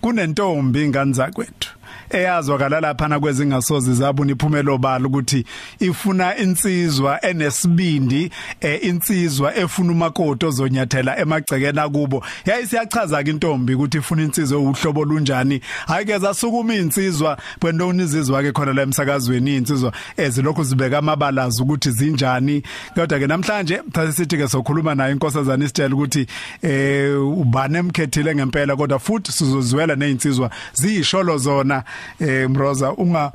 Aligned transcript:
kunentombi 0.00 0.84
ingane 0.84 1.12
zakwethu 1.12 1.67
eyazwakala 2.10 2.80
lapha 2.80 3.08
na 3.08 3.20
kwezingasozi 3.20 3.94
zabuna 3.94 4.32
iphumelo 4.32 4.78
balo 4.78 5.08
ukuthi 5.08 5.44
ifuna 5.80 6.36
insizwa 6.36 7.24
enesibindi 7.24 8.30
eh, 8.60 8.84
insizwa 8.84 9.56
efuna 9.56 9.92
umakoti 9.92 10.46
ozonyathela 10.46 11.18
emagcekeni 11.18 11.78
akubo. 11.80 12.24
Yayisiyachaza 12.46 13.22
ke 13.22 13.30
intombi 13.30 13.74
ukuthi 13.74 13.98
ifuna 13.98 14.22
insizwa 14.22 14.58
uhlobo 14.58 15.04
lunjani 15.04 15.60
hayike 15.86 16.18
zasukuma 16.18 16.74
insizwa 16.74 17.38
bendo 17.62 17.88
unizizwa 17.88 18.42
ke 18.42 18.52
khona 18.52 18.72
la 18.72 18.82
emsakazweni 18.82 19.56
insizwa 19.56 19.92
ezilokhu 20.16 20.64
zibeka 20.64 20.98
amabalazi 20.98 21.62
ukuthi 21.62 21.90
zinjani. 21.90 22.62
Kodwa 22.94 23.18
ke 23.18 23.26
namhlanje 23.26 23.82
thathe 23.92 24.12
sithi 24.12 24.36
ke 24.36 24.48
sokhuluma 24.48 24.94
naye 24.94 25.12
inkosazana 25.12 25.64
isitshela 25.64 25.94
ukuthi 25.94 26.26
eh 26.62 27.22
ubane 27.22 27.78
emkhethile 27.78 28.34
ngempela 28.34 28.76
kodwa 28.76 28.98
futhi 28.98 29.32
sizozwela 29.32 29.96
nezinsizwa 29.96 30.50
ziyisholo 30.72 31.38
zona. 31.38 31.84
Eh 32.20 32.50
Mroza 32.50 32.92
unga 32.92 33.32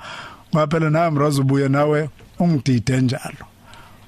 ngaphela 0.55 0.89
nawe 0.89 1.09
Mroza 1.09 1.41
ubuye 1.41 1.69
nawe 1.69 2.09
ungidide 2.39 3.01
njalo. 3.01 3.45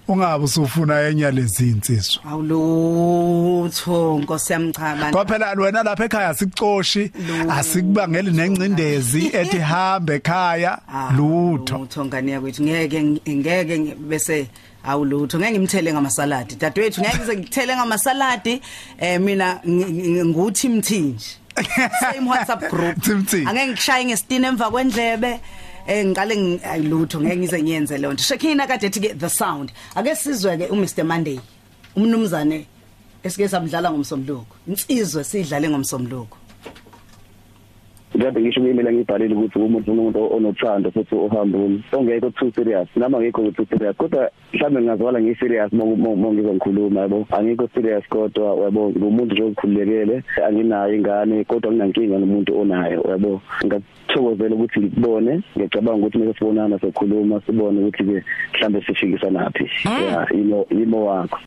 Ungabe 0.08 0.44
usufuna 0.44 1.02
enye 1.02 1.32
lezi 1.32 1.70
insizwa 1.70 2.24
awulutho 2.30 4.20
nkosi 4.20 4.54
yami 4.54 4.72
cha 4.72 4.96
bantu 4.96 5.18
kwaphela 5.18 5.52
wena 5.52 5.84
lapha 5.84 6.06
ekhaya 6.06 6.30
asikucoshi 6.30 7.12
asikubangeli 7.50 8.32
nencindezi 8.32 9.32
ethi 9.34 9.58
hambe 9.58 10.16
ekhaya 10.16 10.80
lutho. 11.18 11.78
Lutho 11.78 12.06
ngani 12.06 12.32
yakwethu? 12.32 12.64
Ngeke 12.64 13.04
ngeke 13.30 13.96
bese 13.96 14.48
awulutho. 14.84 15.40
Ngeke 15.40 15.52
ngimthele 15.52 15.94
ngamasaladi. 15.94 16.56
Dadewethu 16.56 17.02
ngeke 17.02 17.18
ngize 17.18 17.38
ngithele 17.38 17.76
ngamasaladi. 17.76 18.62
Eh 19.00 19.20
mina 19.22 19.60
nguthi 20.26 20.70
mthinji. 20.70 21.38
Same 22.00 22.28
WhatsApp 22.28 22.70
group. 22.70 22.98
Angeke 23.48 23.68
ngishaye 23.68 24.06
ngesitini 24.06 24.46
emva 24.46 24.72
kwendlebe 24.72 25.40
eh 25.88 26.06
ngiqale 26.06 26.60
ayilutho 26.64 27.22
ngeke 27.22 27.38
ngize 27.38 27.64
ngiyenze 27.64 27.98
lonto 27.98 28.24
Shekina 28.24 28.68
kade 28.68 28.88
ethi 28.88 29.20
the 29.20 29.30
sound. 29.30 29.72
Ake 29.96 30.16
sizwe 30.16 30.58
ke 30.58 30.68
uMr 30.72 31.04
Monday 31.04 31.40
umnumzane 31.96 32.66
esike 33.24 33.48
samdlala 33.48 33.92
ngomsomluko 33.92 34.56
insizwe 34.68 35.24
sidlale 35.24 35.70
ngomsomluko 35.70 36.38
Kade 38.22 38.42
ngisho 38.42 38.62
kumina 38.62 38.92
ngibhalile 38.92 39.36
ukuthi 39.36 39.60
umuntu 39.60 39.92
umuntu 39.92 40.20
onothando 40.36 40.92
futhi 40.92 41.16
ohambule 41.16 41.82
ongekho 41.92 42.30
too 42.32 42.52
serious. 42.56 42.88
Noma 42.96 43.20
ngekho 43.20 43.52
too 43.52 43.66
serious 43.66 43.96
kodwa 43.98 44.32
mhlawumbe 44.54 44.82
ngingazwala 44.82 45.22
ngi 45.22 45.36
serious 45.36 45.72
uma 45.74 46.32
ngizongikhuluma 46.32 47.02
yabo? 47.02 47.28
Angikho 47.32 47.68
serious 47.74 48.08
kodwa 48.08 48.56
yabo? 48.64 48.90
Ngumuntu 48.90 49.34
nje 49.34 49.44
okhulekele 49.44 50.24
anginayo 50.48 50.96
ingane 50.96 51.44
kodwa 51.44 51.72
nginankinga 51.72 52.18
nomuntu 52.18 52.60
onayo 52.62 53.02
yabo? 53.10 53.42
Ngathokozela 53.66 54.56
ukuthi 54.56 54.80
ngibone 54.80 55.42
ngicabanga 55.58 56.00
ukuthi 56.00 56.18
mase 56.18 56.34
sibonana 56.40 56.80
sokhuluma 56.80 57.42
sibone 57.46 57.80
ukuthi 57.80 58.04
ke 58.04 58.24
mhlambe 58.54 58.82
sifikisa 58.82 59.30
naphi. 59.30 59.70
Ya 59.86 60.28
imo 60.34 60.66
imo 60.70 61.06
wakho. 61.06 61.40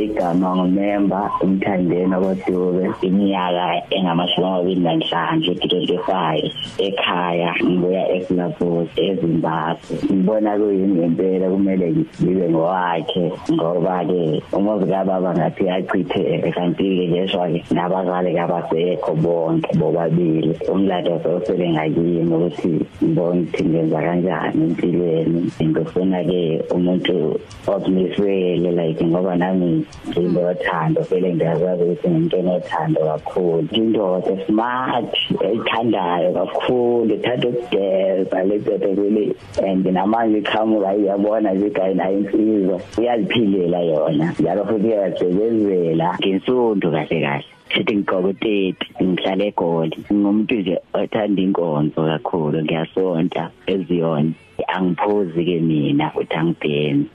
Igama 0.00 0.56
ngumemba 0.56 1.30
umthandeni 1.44 2.14
okodube 2.16 2.90
iminyaka 3.02 3.66
engamashumi 3.90 4.46
amabili 4.46 4.80
nanhlanu 4.80 5.54
twenty-five 5.60 6.48
ekhaya 6.78 7.52
ngibuya 7.60 8.02
esilapos 8.16 8.88
ezimbabwe. 8.96 9.94
Ngibona 10.12 10.56
kuyini 10.58 10.94
ngempela 10.96 11.46
kumele 11.52 11.86
ngibe 11.92 12.46
ngowakhe 12.48 13.24
ngoba-ke 13.52 14.42
umuzi 14.56 14.86
kababa 14.86 15.30
ngathi 15.36 15.62
yachitheke 15.66 16.50
kanti-ke 16.56 17.04
njeswa-ke 17.08 17.60
nabazali 17.74 18.30
kabasekho 18.34 19.12
bonke 19.22 19.70
bobabili. 19.78 20.56
Umlando 20.72 21.20
sewusele 21.22 21.68
ngakimi 21.72 22.34
ukuthi 22.34 22.72
ngibone 23.02 23.42
ukuthi 23.42 23.64
ngenza 23.64 24.00
kanjani 24.00 24.64
empilweni. 24.64 25.40
Ngifuna-ke 25.62 26.62
umuntu 26.74 27.40
ozimisele 27.66 28.70
like 28.72 29.04
ngoba 29.04 29.36
nami 29.36 29.81
nginothando 30.08 31.00
vele 31.10 31.34
ngiyakwazi 31.34 31.82
ukuthi 31.82 32.08
ngimuntu 32.08 32.36
onothando 32.38 33.00
kakhulu. 33.00 33.68
Indoda 33.72 34.34
smart 34.46 35.12
ethandayo 35.50 36.32
kakhulu 36.32 37.14
ethanda 37.14 37.48
ukugeza 37.48 38.38
ledoda 38.48 38.88
kwele 38.96 39.34
and 39.68 39.84
namanje 39.86 40.38
iqhamuka 40.38 40.96
iyabona 40.96 41.52
nje 41.54 41.66
igayi 41.66 41.94
nayo 41.94 42.18
insizwa 42.18 42.80
uyaziphilela 42.98 43.80
yona. 43.80 44.34
Njalo 44.40 44.64
futhi 44.64 44.86
uyazisebenzela 44.86 46.16
ngensundu 46.20 46.90
kahle 46.90 47.20
kahle. 47.20 47.44
Sithi 47.72 47.94
ngigqokoteti 47.96 48.86
ngihlala 49.02 49.44
egoli. 49.44 49.96
Ngumuntu 50.12 50.54
nje 50.54 50.76
othanda 50.94 51.42
inkonzo 51.42 52.00
kakhulu 52.10 52.58
ngiyasonta 52.62 53.50
eziyona. 53.66 54.32
Angiphuzi-ke 54.74 55.60
mina 55.60 56.10
futhi 56.14 56.36
angibheni 56.36 57.06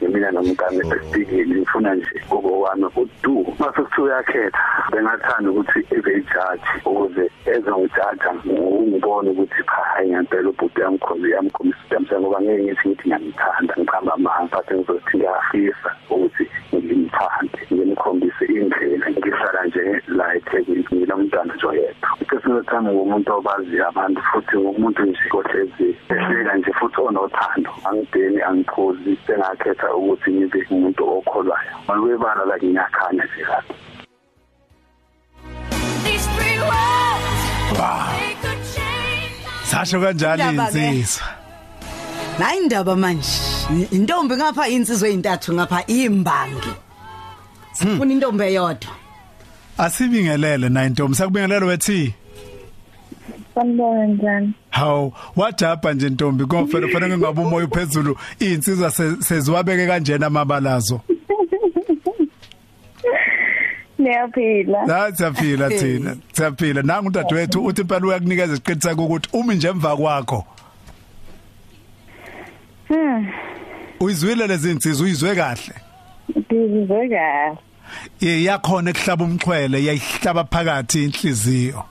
mina 0.00 0.30
nomkami 0.30 0.82
esibikile 0.96 1.54
ngifuna 1.60 1.94
nje 1.94 2.16
okwami 2.30 2.86
udu. 2.96 3.54
Mase 3.58 3.82
kuthiwa 3.82 4.06
uyakhetha 4.06 4.62
bengathanda 4.92 5.50
ukuthi 5.50 5.80
ebe 5.96 6.12
judge 6.30 6.68
ukuze 6.84 7.30
ezongijaja 7.46 8.30
ngibone 8.34 9.30
ukuthi 9.30 9.62
cha 9.64 9.82
hayi 9.90 10.10
ngempela 10.10 10.48
ubhuti 10.48 10.80
yamkhombi 10.80 11.30
yamkhombisa 11.30 11.78
ukuthi 11.96 12.20
ngoba 12.20 12.40
ngeke 12.40 12.62
ngithi 12.62 12.88
ngithi 12.88 13.08
ngiyamthanda 13.08 13.74
ngiqhamba 13.78 14.12
amanga 14.14 14.56
but 14.56 14.68
ngizothi 14.74 15.16
ngiyafisa 15.16 15.90
ukuthi 16.10 16.44
ngimthande 16.74 17.60
ngimkhombise 17.72 18.44
indlela 18.44 19.06
ngihlala 19.10 19.47
nje 19.47 19.47
la 20.08 20.34
eThekwini 20.36 20.84
nginomntwana 20.94 21.54
nje 21.54 21.66
oyedwa 21.66 22.08
isinethando 22.38 22.90
ngumuntu 22.92 23.32
obazi 23.38 23.76
abantu 23.88 24.20
futhi 24.32 24.56
ngumuntu 24.58 25.02
nje 25.06 25.24
ohlezi 25.38 25.88
ehleka 26.14 26.54
nje 26.56 26.72
futhi 26.78 27.00
onothando. 27.00 27.70
Angideni 27.88 28.40
angiphuzi 28.42 29.12
sengakhetha 29.26 29.94
ukuthi 29.94 30.30
ngibe 30.32 30.60
umuntu 30.70 31.02
okholwayo. 31.18 31.74
Malwebala 31.88 32.44
la 32.44 32.56
ngiyakhanya 32.56 33.24
nje 33.24 33.42
lapha 33.50 33.74
These 36.04 36.26
three 36.36 36.58
words 36.70 37.40
wow. 37.78 38.12
they 38.18 38.34
could 38.42 38.62
change. 38.74 39.34
sasho 39.70 40.00
kanjalo 40.00 40.42
Indaba-ke. 40.50 40.86
insizwa 40.88 41.26
nayi 42.38 42.58
indaba 42.62 42.96
manje. 42.96 43.32
Intombi 43.90 44.36
ngapha 44.36 44.68
insizwe 44.68 45.08
ezintathu 45.08 45.52
ngapha 45.54 45.86
imbangi. 45.86 46.72
Sifuna 47.72 48.12
intombi 48.12 48.44
eyodwa. 48.44 48.90
Asibingelele 49.78 50.68
na 50.68 50.84
intombi 50.84 51.14
sakubingelele 51.16 51.66
wethi 51.66 52.14
Sanibona 53.54 54.06
njani? 54.06 54.52
Haw 54.70 55.10
wajabha 55.36 55.92
nje 55.94 56.08
ntombi 56.10 56.44
konfela 56.44 56.88
fanele 56.88 57.18
ngabe 57.18 57.40
umoya 57.40 57.66
uphezulu 57.66 58.16
insizwa 58.38 58.90
se- 58.90 59.16
seziwabeke 59.22 59.86
kanjena 59.86 60.26
amabalazo 60.26 61.00
Niyaphila. 63.98 64.86
la 64.86 65.12
siyaphila 65.16 65.68
thina 65.70 66.16
siyaphila 66.32 66.82
nangu 66.82 67.08
udadewethu 67.08 67.64
uthi 67.64 67.80
impela 67.80 68.06
uyakunikeza 68.06 68.52
isiqiniseko 68.52 69.04
ukuthi 69.04 69.28
umi 69.32 69.54
nje 69.54 69.68
emva 69.68 69.96
kwakho 69.96 70.44
Hmm. 72.88 73.26
uyizwile 74.00 74.46
lezi 74.46 74.70
insizwa 74.70 75.04
uyizwe 75.06 75.34
kahle 75.34 75.74
Ngizwe 76.38 77.08
kahle. 77.08 77.58
Ye- 78.20 78.42
yakhona 78.44 78.90
ekuhlaba 78.90 79.24
umxhwele 79.24 79.78
yayihlaba 79.84 80.44
phakathi 80.44 81.04
inhliziyo. 81.04 81.84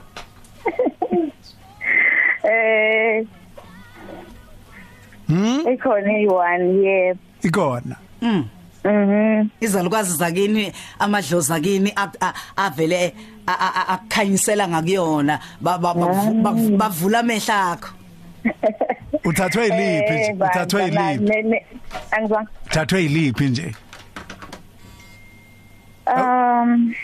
Eh, 2.48 3.24
hm 5.28 5.60
ikhona 5.72 6.12
i1 6.12 6.84
yep. 6.84 7.16
ikona 7.42 7.96
mm 8.22 8.44
Mhm. 8.84 9.48
izalukazi 9.60 10.16
zakini 10.16 10.72
amadlozi 10.98 11.52
akini 11.52 11.92
a- 11.96 12.12
a- 12.20 12.34
avele 12.56 13.12
a- 13.46 13.52
a- 13.52 13.72
a- 13.80 13.88
akukhanyisela 13.94 14.68
ngakuyona 14.68 15.40
Ba- 15.60 15.78
ba- 15.78 15.94
bavu- 15.94 16.42
bavu- 16.42 16.76
bavula 16.76 17.18
amehla 17.18 17.70
akho. 17.72 17.90
Uthathwe 19.24 19.66
iliphi 19.66 20.14
nje? 20.14 20.24
Eh, 20.24 20.34
uthathwe 20.40 20.80
bandla, 20.82 21.12
iliphi 21.12 21.24
ne- 21.34 21.42
ne- 21.42 21.66
Angizwa. 22.10 22.46
uthathwe 22.66 23.04
iliphi 23.04 23.44
nje? 23.44 23.74
Um 26.62 26.94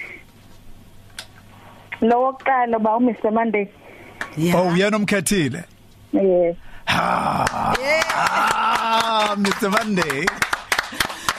Lo 2.00 2.16
wokuqala 2.22 2.78
ba 2.82 2.96
uMr 2.98 3.32
Monday. 3.32 3.68
Yeah. 4.36 4.56
oh 4.60 4.68
uyena 4.72 4.96
umkhethile 4.96 5.64
Yes. 6.12 6.56
ha 6.86 7.44
ah 8.16 9.34
Mr 9.38 9.70
Monday 9.70 10.26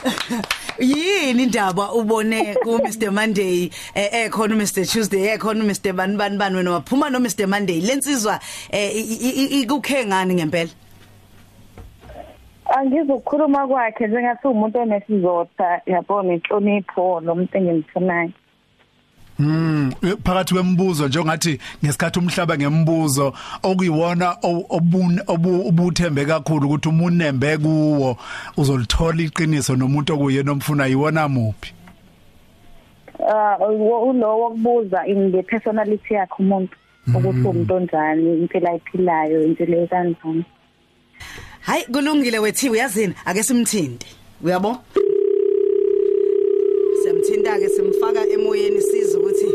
yini 0.78 1.42
indaba 1.42 1.92
ubone 1.92 2.54
ku 2.64 2.78
Mr 2.84 3.10
Monday 3.12 3.70
eh 3.94 4.24
ekhona 4.26 4.54
u 4.54 4.58
Mr 4.58 4.84
Tuesday 4.86 5.28
ekhona 5.36 5.64
u 5.64 5.66
Mr 5.68 5.92
bani 5.92 6.16
bani 6.16 6.36
bani 6.38 6.56
wena 6.56 6.70
waphuma 6.70 7.10
no 7.10 7.18
Mr 7.20 7.46
Monday 7.48 7.80
lensizwa 7.80 8.40
eh 8.70 8.90
i- 8.96 9.60
ikukhe 9.62 10.06
ngani 10.06 10.34
ngempela 10.34 10.70
Angizukukhuluma 12.76 13.66
kwakhe 13.66 14.06
njengathi 14.06 14.48
umuntu 14.48 14.78
onesizotha 14.78 15.80
yabona 15.86 16.32
inhlonipho 16.34 17.20
lo 17.24 17.34
muntu 17.34 17.56
engimfunayo. 17.58 18.32
Mm 19.38 19.92
phakathi 20.24 20.54
kwemibuzo 20.54 21.08
njengathi 21.08 21.60
ngesikhathi 21.84 22.18
umhlaba 22.18 22.56
ngembuzo 22.58 23.32
okuyiwona 23.62 24.36
o- 24.42 24.66
obun- 24.76 25.22
obu- 25.26 25.64
ubuthembe 25.68 26.24
kakhulu 26.24 26.66
ukuthi 26.66 26.88
umunembe 26.88 27.58
kuwo 27.58 28.16
uzolithola 28.56 29.22
iqiniso 29.22 29.76
nomuntu 29.76 30.14
okuyena 30.14 30.52
omfuna 30.52 30.86
yiwona 30.86 31.28
muphi 31.28 31.72
Ah 33.28 33.56
ulowo 34.08 34.50
kubuza 34.50 35.04
nge 35.08 35.42
personality 35.42 36.14
yakhe 36.14 36.36
umuntu 36.38 36.76
ukuthi 37.14 37.48
umuntu 37.48 37.74
onjani 37.74 38.38
impilo 38.40 38.68
ayiphilayo 38.68 39.44
impilo 39.44 39.76
ekanjani. 39.84 40.44
Hayi 41.66 41.84
kulungile 41.84 42.38
wethi 42.38 42.70
uyazini? 42.70 43.14
Ake 43.24 43.42
simthinte. 43.42 44.06
Uyabo? 44.44 44.78
Siyamthinta 47.02 47.58
ke 47.58 47.68
simfaka 47.68 48.26
emoyeni 48.28 48.80
siza 48.82 49.18
ukuthi 49.18 49.46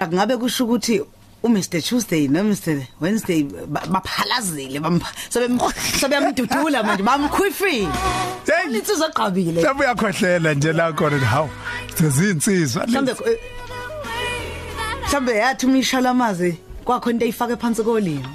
akungabe 0.00 0.36
kusho 0.36 0.64
ukuthi 0.64 1.02
uMr 1.42 1.62
Tuesday 1.82 2.28
no 2.28 2.42
Mr 2.44 2.80
Wednesday 3.00 3.42
ba- 3.42 3.86
baphalazile 3.90 4.80
bam- 4.80 5.00
sebem- 5.30 5.60
sebeyamdudula 6.00 6.82
manje 6.82 7.02
bamkhwifile. 7.02 7.88
Hey! 8.46 8.70
linsizwa 8.72 9.08
qabile 9.10 9.60
Mhlawumbe 9.60 9.84
uyakhohlela 9.84 10.54
nje 10.54 10.72
la 10.72 10.92
khona 10.92 11.18
hawu 11.18 11.48
sezinsizwa 11.98 12.86
mhlambe 12.86 13.12
eh, 13.12 13.38
mhlambe 15.08 15.32
yathi 15.36 15.66
umishala 15.66 16.10
amazi 16.10 16.56
kwakho 16.84 17.10
into 17.10 17.24
eyifake 17.24 17.56
phansi 17.56 17.82
kolimi. 17.82 18.26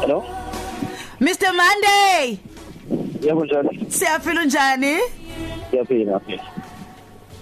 Hello? 0.00 0.24
Mr 1.20 1.50
Monday 1.52 2.38
Yebo 3.22 3.44
njani? 3.44 3.86
siyaphila 3.88 4.44
njani 4.44 4.96
Siyaphila 5.70 6.20
phela. 6.20 6.42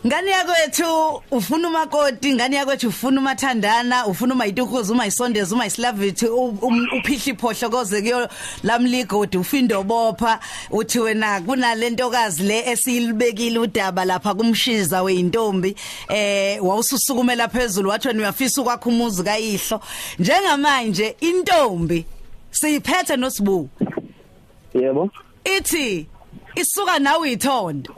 Ngani 0.06 0.30
yakwethu? 0.30 1.22
Ufuna 1.30 1.68
umakoti? 1.68 2.32
Ngani 2.34 2.56
yakwethu? 2.56 2.88
Ufuna 2.88 3.20
umathandana? 3.20 4.06
Ufuna 4.06 4.34
umayitukuza 4.34 4.92
umayisondeza 4.92 5.54
umayislavithi? 5.54 6.26
U- 6.26 6.58
um- 6.62 6.88
iphohlo 7.26 7.70
koze 7.70 8.02
kuyo 8.02 8.28
lamligodi 8.62 9.36
ufindo 9.38 9.82
bopha 9.82 10.40
uthi 10.70 10.98
wena 11.00 11.40
kunalentokazi 11.40 12.42
le 12.42 12.58
esiyibekile 12.70 13.58
udaba 13.58 14.04
lapha 14.04 14.34
kumshiza 14.34 15.02
weintombi 15.02 15.74
eh 16.08 16.64
wawususukumela 16.64 17.48
phezulu 17.48 17.88
wathi 17.90 18.08
wena 18.08 18.20
uyafisa 18.20 18.60
ukwakha 18.62 18.86
umuzi 18.90 19.22
kayihlo. 19.24 19.80
Njengamanje 20.18 21.16
intombi 21.20 22.04
siyiphethe 22.50 23.16
nosibu 23.16 23.68
Yebo. 24.74 25.10
ithi 25.58 26.06
isuka 26.54 26.98
nawe 26.98 27.32
ithondo. 27.32 27.94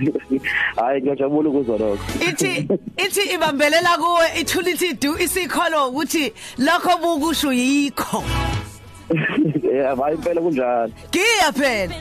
Hayi 0.76 1.00
ngiyajabula 1.02 1.48
ukuzwa 1.50 1.78
lokho. 1.78 1.98
ithi 2.30 2.68
ithi 3.04 3.22
ibambelela 3.34 3.98
kuwe 3.98 4.26
ithuliti 4.40 4.94
du 4.94 5.16
isikholo 5.18 5.88
ukuthi 5.88 6.32
lokho 6.58 6.92
bukusho 7.02 7.52
yikho 7.52 8.24
Eh 9.70 9.96
hayi 9.98 10.14
impela 10.16 10.40
kunjalo. 10.40 10.92
giya 11.12 11.52
phela 11.52 11.94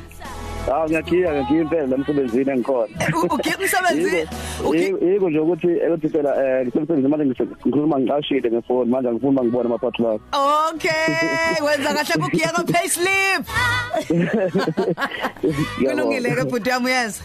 Ah 0.69 0.85
ngiyakhiya 0.85 1.31
ngiyimpela 1.33 1.83
impela 1.83 1.97
lemsebenzini 1.97 2.51
engikhona. 2.51 2.93
ugiya 3.33 3.57
umsebenzi 3.57 4.27
ugi- 4.63 4.93
Yiko 5.13 5.29
nje 5.29 5.39
ukuthi 5.39 5.67
ukuthi 5.87 6.09
phela 6.13 6.31
eh 6.37 6.65
ngisemsebenzini 6.65 7.09
manje 7.09 7.25
ngikhuluma 7.25 7.99
ngiqashile 7.99 8.51
ngefoni 8.51 8.91
manje 8.91 9.09
ngifuna 9.11 9.41
ngibone 9.43 9.65
amaphathi 9.69 10.01
lakho. 10.03 10.21
okay 10.69 11.57
wenza 11.65 11.89
kahle 11.95 12.15
kugiya 12.23 12.49
ka 12.55 12.61
payslip 12.63 13.43
kulungile 15.79 16.29
ke 16.35 16.43
bhuti 16.45 16.69
yami 16.69 16.85
uyazi 16.85 17.21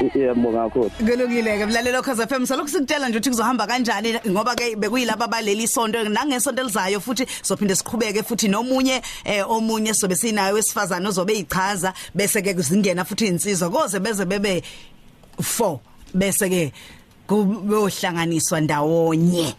Yebo 0.00 0.52
kakhulu. 0.52 0.90
kulungile 0.98 1.58
ke 1.58 1.66
mlalelo 1.66 2.02
cause 2.02 2.26
FM 2.26 2.46
salokhu 2.46 2.68
sikutshela 2.68 3.08
nje 3.08 3.18
ukuthi 3.18 3.30
kuzohamba 3.30 3.66
kanjani 3.66 4.14
ngoba 4.28 4.54
ke 4.54 4.76
bekuyilaba 4.76 5.28
baleli 5.28 5.66
sonto 5.66 6.02
nangesonto 6.04 6.62
elizayo 6.62 7.00
futhi 7.00 7.26
sophinde 7.42 7.74
siqhubeke 7.74 8.22
futhi 8.22 8.48
nomunye 8.48 9.02
eh 9.24 9.50
omunye 9.50 9.94
sobe 9.94 10.14
sinayo 10.14 10.54
wesifazana 10.54 11.08
ozobe 11.08 11.34
ichaza 11.34 11.94
bese 12.14 12.42
ke 12.42 12.54
kuzingena 12.54 13.04
futhi 13.04 13.26
insizwa 13.26 13.70
koze 13.70 13.98
beze 14.00 14.24
bebe 14.24 14.62
4 15.38 15.78
bese 16.14 16.48
ke 16.48 16.72
kuyohlanganiswa 17.26 18.60
ndawonye 18.60 19.54